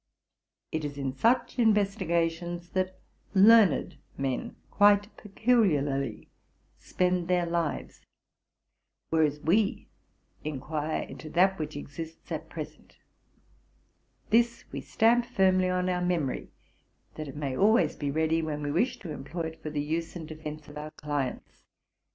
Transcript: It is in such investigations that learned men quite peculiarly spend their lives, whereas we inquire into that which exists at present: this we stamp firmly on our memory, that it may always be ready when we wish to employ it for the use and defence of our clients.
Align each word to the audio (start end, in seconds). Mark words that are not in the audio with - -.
It 0.71 0.83
is 0.83 0.97
in 0.97 1.13
such 1.13 1.59
investigations 1.59 2.69
that 2.69 2.99
learned 3.35 3.97
men 4.17 4.55
quite 4.71 5.15
peculiarly 5.15 6.31
spend 6.79 7.27
their 7.27 7.45
lives, 7.45 8.01
whereas 9.11 9.39
we 9.41 9.89
inquire 10.43 11.03
into 11.03 11.29
that 11.29 11.59
which 11.59 11.75
exists 11.75 12.31
at 12.31 12.49
present: 12.49 12.97
this 14.31 14.63
we 14.71 14.81
stamp 14.81 15.23
firmly 15.27 15.69
on 15.69 15.87
our 15.87 16.01
memory, 16.01 16.49
that 17.13 17.27
it 17.27 17.35
may 17.35 17.55
always 17.55 17.95
be 17.95 18.09
ready 18.09 18.41
when 18.41 18.63
we 18.63 18.71
wish 18.71 18.97
to 19.01 19.11
employ 19.11 19.41
it 19.49 19.61
for 19.61 19.69
the 19.69 19.83
use 19.83 20.15
and 20.15 20.27
defence 20.27 20.67
of 20.67 20.79
our 20.79 20.89
clients. 20.89 21.63